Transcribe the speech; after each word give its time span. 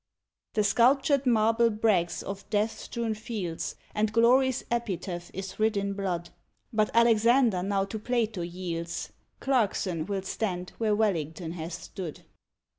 The 0.55 0.63
sculptured 0.63 1.27
marble 1.27 1.69
brags 1.69 2.23
of 2.23 2.49
death 2.49 2.79
strewn 2.79 3.13
fields, 3.13 3.75
And 3.93 4.11
Glory's 4.11 4.63
epitaph 4.71 5.29
is 5.31 5.59
writ 5.59 5.77
in 5.77 5.93
blood; 5.93 6.31
But 6.73 6.89
Alexander 6.95 7.61
now 7.61 7.85
to 7.85 7.99
Plato 7.99 8.41
yields, 8.41 9.11
Clarkson 9.39 10.07
will 10.07 10.23
stand 10.23 10.71
where 10.79 10.95
Wellington 10.95 11.51
hath 11.51 11.73
stood. 11.73 12.21